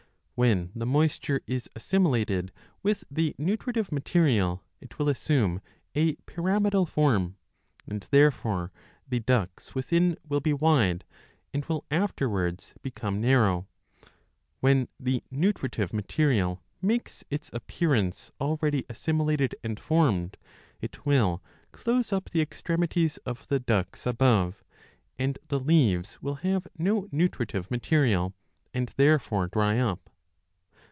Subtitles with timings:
[0.33, 2.51] When the moisture is assimilated
[2.81, 5.61] with the nutritive material, it will assume
[5.93, 7.35] a pyramidal form,
[7.85, 8.71] and therefore
[9.07, 11.05] the ducts 35 within will be wide
[11.53, 13.67] and will afterwards become narrow;
[14.01, 14.05] 4
[14.61, 20.37] when the nutritive material makes its appearance already assimilated and formed,
[20.81, 24.63] it will close up the extremities of the ducts above,
[25.19, 28.33] and the leaves will have no nutritive material,
[28.73, 30.07] and therefore dry up.